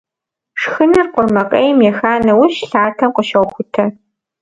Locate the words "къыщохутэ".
3.15-3.83